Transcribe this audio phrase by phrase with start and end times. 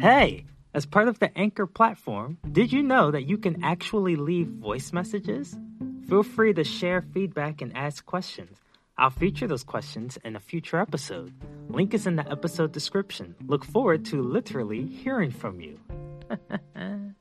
[0.00, 4.46] Hey, as part of the Anchor platform, did you know that you can actually leave
[4.46, 5.54] voice messages?
[6.08, 8.56] Feel free to share feedback and ask questions.
[8.96, 11.34] I'll feature those questions in a future episode.
[11.68, 13.34] Link is in the episode description.
[13.46, 15.78] Look forward to literally hearing from you.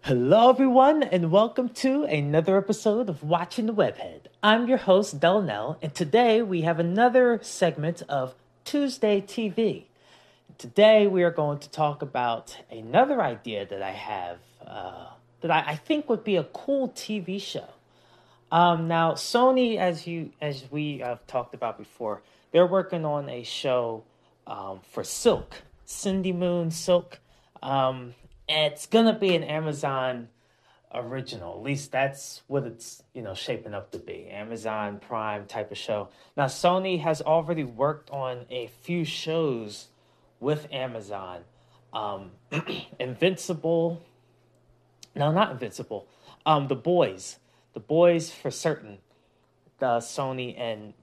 [0.00, 4.31] Hello, everyone, and welcome to another episode of Watching the Webhead.
[4.44, 8.34] I'm your host, Delnell, and today we have another segment of
[8.64, 9.84] Tuesday TV.
[10.58, 15.06] Today we are going to talk about another idea that I have uh,
[15.42, 17.68] that I, I, think would be a cool TV show.
[18.50, 22.20] Um, now, Sony, as you as we have talked about before,
[22.50, 24.02] they're working on a show
[24.48, 27.20] um, for Silk, Cindy Moon Silk.
[27.62, 28.14] Um,
[28.48, 30.26] it's gonna be an Amazon
[30.94, 31.54] original.
[31.56, 34.28] At least that's what it's you know shaping up to be.
[34.28, 36.08] Amazon Prime type of show.
[36.36, 39.88] Now Sony has already worked on a few shows
[40.40, 41.42] with Amazon.
[41.92, 42.32] Um,
[43.00, 44.02] Invincible.
[45.14, 46.06] No, not Invincible.
[46.44, 47.38] Um, The Boys.
[47.74, 48.98] The Boys for certain.
[49.78, 50.94] The Sony and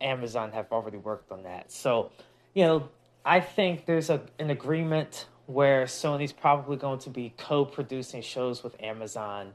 [0.00, 1.70] Amazon have already worked on that.
[1.70, 2.10] So,
[2.54, 2.88] you know,
[3.24, 8.62] I think there's a an agreement where Sony's probably going to be co producing shows
[8.62, 9.52] with Amazon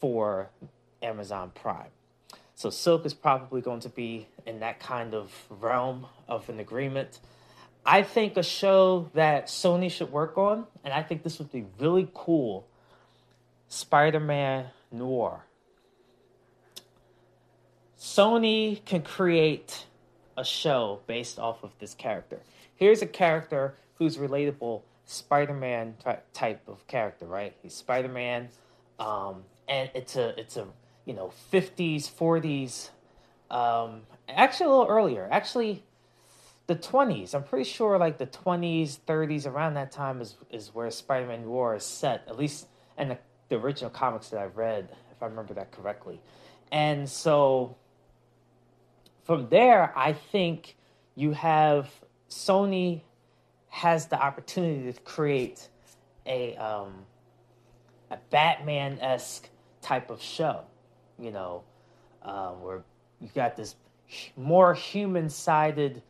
[0.00, 0.48] for
[1.02, 1.90] Amazon Prime.
[2.54, 7.18] So Silk is probably going to be in that kind of realm of an agreement.
[7.84, 11.66] I think a show that Sony should work on, and I think this would be
[11.78, 12.66] really cool
[13.68, 15.44] Spider Man Noir.
[17.98, 19.86] Sony can create
[20.36, 22.40] a show based off of this character.
[22.76, 25.94] Here's a character who's relatable Spider-Man
[26.34, 27.54] type of character, right?
[27.62, 28.48] He's Spider-Man,
[28.98, 30.66] um, and it's a it's a
[31.04, 32.90] you know 50s, 40s,
[33.50, 35.84] um, actually a little earlier, actually
[36.66, 37.34] the 20s.
[37.34, 41.76] I'm pretty sure like the 20s, 30s, around that time is is where Spider-Man Noir
[41.76, 42.66] is set, at least
[42.98, 43.18] in the,
[43.48, 46.20] the original comics that I read, if I remember that correctly.
[46.72, 47.76] And so
[49.22, 50.76] from there, I think
[51.14, 51.88] you have
[52.28, 53.02] Sony
[53.68, 55.68] has the opportunity to create
[56.26, 56.92] a um,
[58.10, 59.48] a Batman esque
[59.82, 60.62] type of show,
[61.18, 61.62] you know,
[62.22, 62.82] um, where
[63.20, 63.76] you got this
[64.36, 66.02] more human sided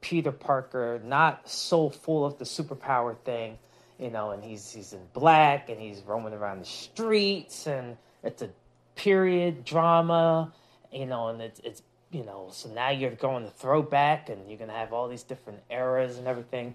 [0.00, 3.58] Peter Parker, not so full of the superpower thing,
[3.98, 8.42] you know, and he's he's in black and he's roaming around the streets and it's
[8.42, 8.50] a
[8.96, 10.52] period drama,
[10.92, 14.58] you know, and it's it's you know, so now you're going to throwback and you're
[14.58, 16.74] gonna have all these different eras and everything.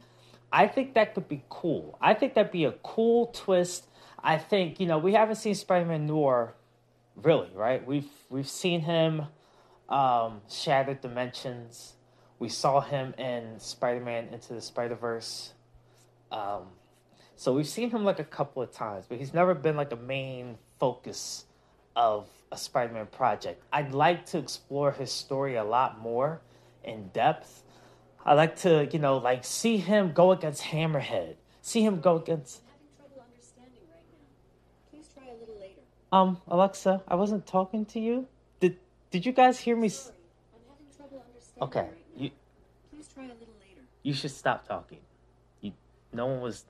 [0.51, 1.97] I think that could be cool.
[2.01, 3.87] I think that'd be a cool twist.
[4.21, 6.53] I think you know we haven't seen Spider-Man Noir,
[7.15, 7.85] really, right?
[7.85, 9.23] We've we've seen him,
[9.87, 11.93] um, Shattered Dimensions.
[12.39, 15.53] We saw him in Spider-Man Into the Spider-Verse.
[16.31, 16.63] Um,
[17.35, 19.97] so we've seen him like a couple of times, but he's never been like a
[19.97, 21.45] main focus
[21.95, 23.61] of a Spider-Man project.
[23.73, 26.41] I'd like to explore his story a lot more
[26.83, 27.63] in depth
[28.25, 31.35] I like to, you know, like see him go against Hammerhead.
[31.61, 32.61] See him go against.
[36.11, 38.27] Um, Alexa, I wasn't talking to you.
[38.59, 38.77] Did
[39.11, 39.89] Did you guys hear me?
[39.89, 40.15] Sorry.
[40.53, 41.63] I'm having trouble understanding.
[41.63, 42.31] Okay, right you.
[42.91, 43.81] Please try a little later.
[44.01, 44.99] You should stop talking.
[45.61, 45.73] You.
[46.11, 46.65] No one was.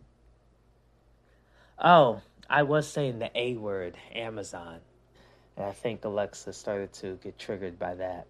[1.77, 4.79] Oh, I was saying the A word, Amazon,
[5.55, 8.27] and I think Alexa started to get triggered by that.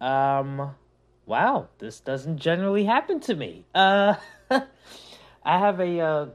[0.00, 0.74] Um
[1.26, 3.64] wow, this doesn't generally happen to me.
[3.74, 4.14] Uh,
[4.50, 6.26] I have a uh,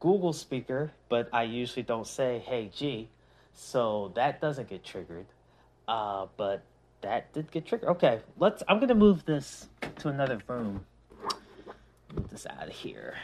[0.00, 3.08] Google speaker, but I usually don't say "Hey G,"
[3.54, 5.26] so that doesn't get triggered.
[5.88, 6.62] Uh, but
[7.00, 7.88] that did get triggered.
[7.90, 8.62] Okay, let's.
[8.68, 10.86] I'm gonna move this to another room.
[12.14, 13.14] Move this out of here.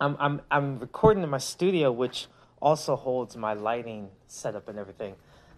[0.00, 2.26] I'm I'm I'm recording in my studio, which
[2.60, 5.14] also holds my lighting setup and everything.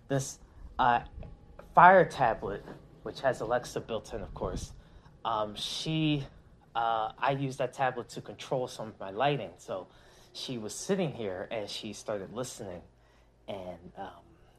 [0.09, 0.39] This
[0.79, 1.01] uh,
[1.75, 2.65] fire tablet
[3.09, 4.73] which has Alexa built in, of course,
[5.25, 6.27] um, she,
[6.77, 9.49] uh, I use that tablet to control some of my lighting.
[9.57, 9.87] So
[10.35, 12.83] she was sitting here and she started listening.
[13.49, 14.11] And um,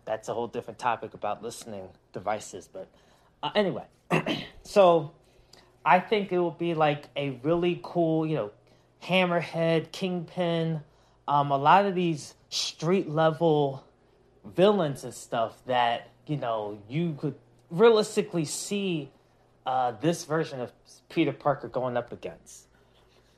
[0.03, 2.67] that's a whole different topic about listening devices.
[2.67, 2.87] But
[3.43, 3.83] uh, anyway,
[4.63, 5.11] so
[5.85, 8.51] I think it will be like a really cool, you know,
[9.03, 10.81] Hammerhead, Kingpin,
[11.27, 13.83] um, a lot of these street level
[14.43, 17.35] villains and stuff that, you know, you could
[17.69, 19.11] realistically see
[19.65, 20.71] uh, this version of
[21.09, 22.67] Peter Parker going up against.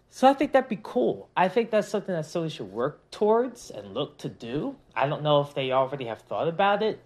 [0.10, 1.30] So I think that'd be cool.
[1.38, 4.76] I think that's something that Sony should work towards and look to do.
[4.96, 7.02] I don't know if they already have thought about it,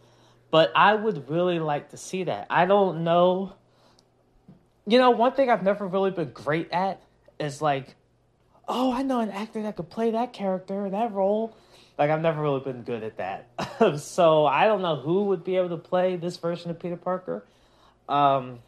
[0.50, 2.48] but I would really like to see that.
[2.50, 3.54] I don't know
[4.88, 7.01] you know, one thing I've never really been great at
[7.39, 7.95] is like,
[8.68, 11.57] oh, I know an actor that could play that character, that role.
[11.98, 13.50] Like I've never really been good at that.
[13.98, 17.44] so I don't know who would be able to play this version of Peter Parker.
[18.07, 18.60] Um,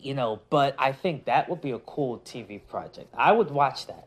[0.00, 3.12] you know, but I think that would be a cool TV project.
[3.16, 4.06] I would watch that.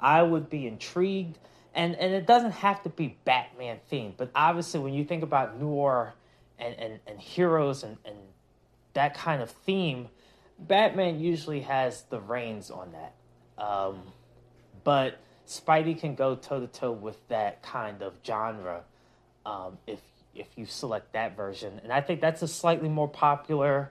[0.00, 1.38] I would be intrigued.
[1.72, 5.60] And and it doesn't have to be Batman themed, but obviously when you think about
[5.60, 6.14] noir
[6.58, 8.16] and, and, and heroes and, and
[8.94, 10.08] that kind of theme,
[10.58, 13.62] Batman usually has the reins on that.
[13.62, 14.02] Um,
[14.82, 18.82] but Spidey can go toe to toe with that kind of genre
[19.46, 20.00] um, if
[20.34, 23.90] if you select that version, and I think that's a slightly more popular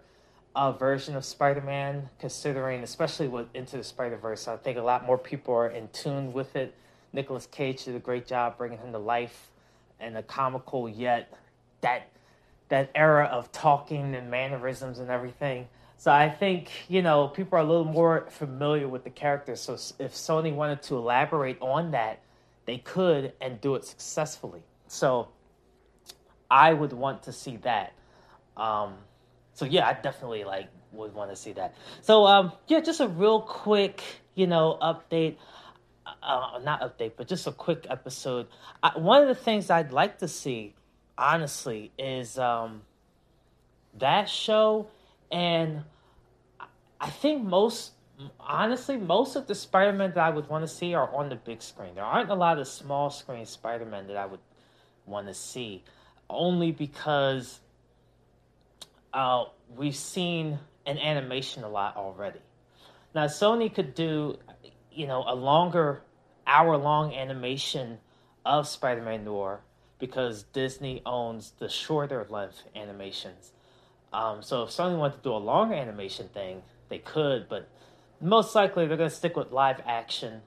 [0.55, 4.47] uh, version of Spider-Man, considering especially with Into the Spider-Verse.
[4.47, 6.73] I think a lot more people are in tune with it.
[7.13, 9.49] Nicolas Cage did a great job bringing him to life,
[9.99, 11.33] and a comical yet
[11.81, 12.09] that
[12.69, 15.67] that era of talking and mannerisms and everything.
[15.97, 19.61] So I think you know people are a little more familiar with the characters.
[19.61, 22.19] So if Sony wanted to elaborate on that,
[22.65, 24.61] they could and do it successfully.
[24.87, 25.29] So
[26.49, 27.93] I would want to see that.
[28.57, 28.95] Um,
[29.53, 31.75] so yeah, I definitely like would want to see that.
[32.01, 34.01] So um, yeah, just a real quick
[34.35, 35.35] you know update.
[36.23, 38.47] Uh, not update, but just a quick episode.
[38.81, 40.73] I, one of the things I'd like to see,
[41.17, 42.81] honestly, is um,
[43.99, 44.87] that show
[45.31, 45.83] and
[46.99, 47.91] I think most,
[48.39, 51.35] honestly, most of the Spider Man that I would want to see are on the
[51.35, 51.95] big screen.
[51.95, 54.41] There aren't a lot of small screen Spider Man that I would
[55.05, 55.83] want to see,
[56.29, 57.59] only because
[59.13, 59.45] uh,
[59.75, 62.39] we've seen an animation a lot already.
[63.13, 64.37] Now, Sony could do,
[64.91, 66.01] you know, a longer,
[66.45, 67.99] hour long animation
[68.45, 69.61] of Spider Man Noir
[69.99, 73.51] because Disney owns the shorter length animations.
[74.13, 77.67] Um, so if Sony wanted to do a longer animation thing, they could, but
[78.21, 80.41] most likely they're going to stick with live action.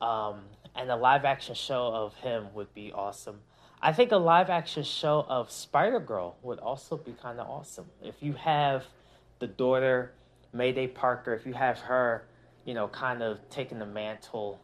[0.00, 0.42] Um,
[0.74, 3.40] and a live action show of him would be awesome.
[3.84, 7.86] I think a live action show of Spider Girl would also be kind of awesome.
[8.00, 8.84] If you have
[9.40, 10.12] the daughter,
[10.52, 12.22] Mayday Parker, if you have her,
[12.64, 14.60] you know, kind of taking the mantle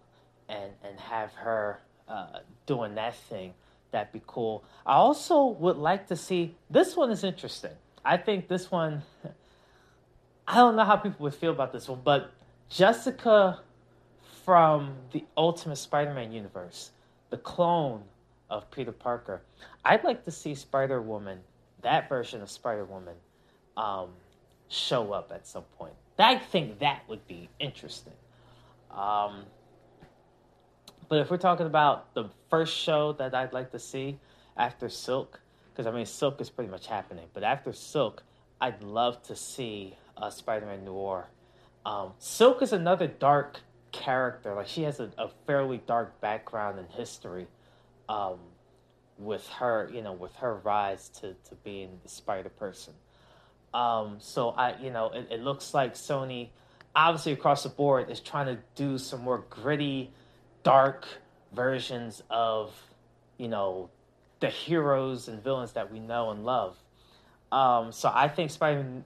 [0.48, 3.54] and, and have her uh, doing that thing,
[3.90, 4.62] that'd be cool.
[4.86, 7.72] I also would like to see this one is interesting.
[8.04, 9.02] I think this one,
[10.46, 12.30] I don't know how people would feel about this one, but
[12.68, 13.62] Jessica
[14.44, 16.92] from the Ultimate Spider Man universe,
[17.30, 18.04] the clone
[18.50, 19.42] of Peter Parker,
[19.84, 21.40] I'd like to see Spider Woman,
[21.82, 23.14] that version of Spider Woman,
[23.76, 24.10] um,
[24.68, 25.94] show up at some point.
[26.18, 28.14] I think that would be interesting.
[28.90, 29.44] Um,
[31.08, 34.18] but if we're talking about the first show that I'd like to see
[34.56, 35.40] after Silk,
[35.72, 37.26] because I mean Silk is pretty much happening.
[37.32, 38.22] But after Silk,
[38.60, 41.28] I'd love to see uh, Spider-Man Noir.
[41.86, 43.60] Um, Silk is another dark
[43.92, 44.54] character.
[44.54, 47.46] Like she has a, a fairly dark background and history.
[48.08, 48.38] Um,
[49.18, 52.94] with her, you know, with her rise to, to being the Spider Person.
[53.74, 56.48] Um, so I, you know, it, it looks like Sony,
[56.94, 60.12] obviously across the board, is trying to do some more gritty,
[60.62, 61.06] dark
[61.52, 62.72] versions of,
[63.36, 63.90] you know,
[64.40, 66.76] the heroes and villains that we know and love.
[67.50, 69.02] Um, so I think Spidey,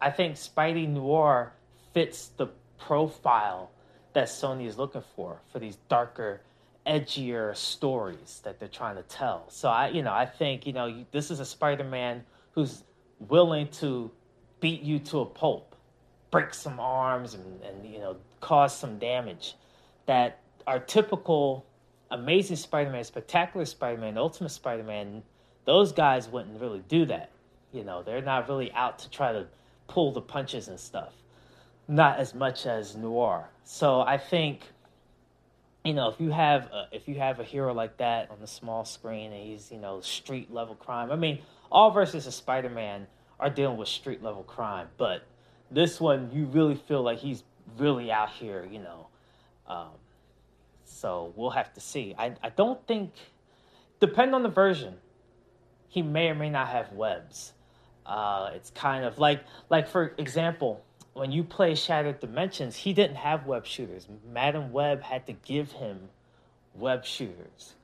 [0.00, 1.52] I think Spidey Noir
[1.92, 2.46] fits the
[2.78, 3.70] profile
[4.14, 6.40] that Sony is looking for for these darker,
[6.86, 9.44] edgier stories that they're trying to tell.
[9.48, 12.84] So I, you know, I think you know this is a Spider-Man who's
[13.18, 14.10] willing to
[14.60, 15.76] beat you to a pulp,
[16.30, 19.54] break some arms, and, and you know cause some damage
[20.06, 21.64] that are typical
[22.10, 25.22] Amazing Spider-Man, Spectacular Spider-Man, Ultimate Spider-Man,
[25.64, 27.30] those guys wouldn't really do that.
[27.72, 29.46] You know, they're not really out to try to
[29.86, 31.12] pull the punches and stuff.
[31.86, 33.48] Not as much as Noir.
[33.64, 34.62] So I think,
[35.84, 38.46] you know, if you have a, if you have a hero like that on the
[38.46, 41.10] small screen and he's you know street level crime.
[41.10, 43.06] I mean, all versus a Spider-Man
[43.38, 45.26] are dealing with street level crime, but
[45.70, 47.42] this one you really feel like he's
[47.78, 48.66] really out here.
[48.70, 49.06] You know.
[49.66, 49.90] Um,
[50.84, 52.14] so we'll have to see.
[52.18, 53.12] I, I don't think,
[54.00, 54.96] depend on the version,
[55.88, 57.52] he may or may not have webs.
[58.04, 60.84] Uh, it's kind of like, like for example,
[61.20, 64.08] when you play Shattered Dimensions, he didn't have web shooters.
[64.32, 66.08] Madame Web had to give him
[66.74, 67.74] web shooters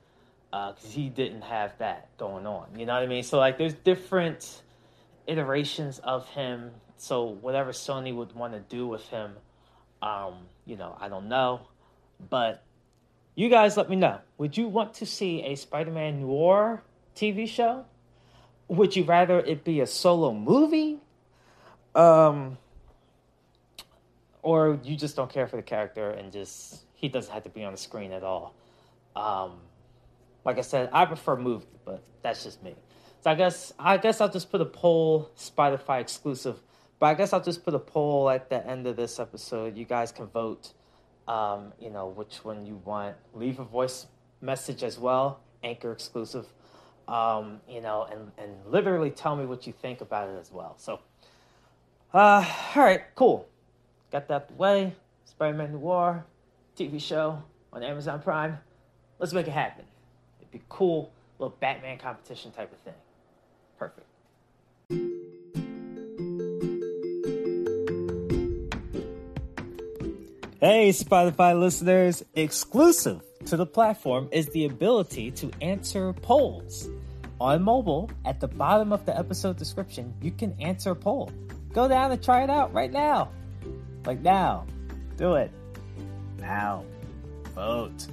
[0.50, 2.66] because uh, he didn't have that going on.
[2.78, 3.22] You know what I mean?
[3.22, 4.62] So like, there's different
[5.26, 6.70] iterations of him.
[6.96, 9.34] So whatever Sony would want to do with him,
[10.00, 11.60] um, you know, I don't know,
[12.30, 12.62] but
[13.34, 14.18] you guys let me know.
[14.38, 16.82] Would you want to see a Spider Man Noir
[17.14, 17.84] TV show?
[18.68, 21.00] Would you rather it be a solo movie?
[21.94, 22.56] Um,
[24.46, 27.64] or you just don't care for the character and just he doesn't have to be
[27.64, 28.54] on the screen at all.
[29.16, 29.54] Um,
[30.44, 32.76] like I said, I prefer movie, but that's just me.
[33.22, 36.62] So I guess I guess I'll just put a poll, Spotify exclusive.
[37.00, 39.76] But I guess I'll just put a poll at the end of this episode.
[39.76, 40.72] You guys can vote.
[41.26, 43.16] Um, you know which one you want.
[43.34, 44.06] Leave a voice
[44.40, 46.46] message as well, Anchor exclusive.
[47.08, 50.76] Um, you know, and and literally tell me what you think about it as well.
[50.78, 51.00] So,
[52.14, 53.48] uh, all right, cool.
[54.12, 54.94] Got that way.
[55.24, 56.24] Spider-Man Noir
[56.78, 58.58] TV show on Amazon Prime.
[59.18, 59.84] Let's make it happen.
[60.40, 62.94] It'd be cool, little Batman competition type of thing.
[63.78, 64.06] Perfect.
[70.60, 76.88] Hey, Spotify listeners, exclusive to the platform is the ability to answer polls.
[77.38, 81.30] On mobile, at the bottom of the episode description, you can answer a poll.
[81.72, 83.30] Go down and try it out right now.
[84.06, 84.66] Like now.
[85.16, 85.50] Do it.
[86.38, 86.84] Now.
[87.54, 88.06] Vote.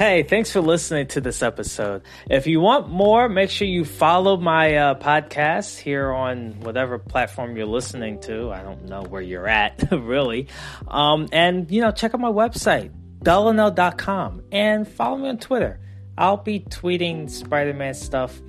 [0.00, 2.00] Hey, thanks for listening to this episode.
[2.30, 7.54] If you want more, make sure you follow my uh, podcast here on whatever platform
[7.54, 8.50] you're listening to.
[8.50, 10.48] I don't know where you're at, really.
[10.88, 15.80] Um, and, you know, check out my website, delano.com, and follow me on Twitter.
[16.16, 18.40] I'll be tweeting Spider Man stuff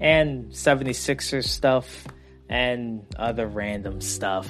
[0.00, 2.06] and 76ers stuff
[2.48, 4.48] and other random stuff.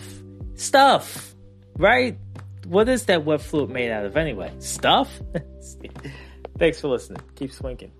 [0.54, 1.35] Stuff,
[1.76, 2.19] right?
[2.66, 4.52] What is that web fluid made out of anyway?
[4.59, 5.21] Stuff?
[6.59, 7.21] Thanks for listening.
[7.35, 7.93] Keep swinking.